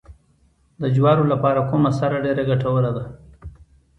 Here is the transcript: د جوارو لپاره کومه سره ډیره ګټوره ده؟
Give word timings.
د 0.81 0.83
جوارو 0.95 1.23
لپاره 1.33 1.67
کومه 1.69 1.91
سره 1.99 2.15
ډیره 2.25 2.43
ګټوره 2.51 2.91
ده؟ 2.97 3.03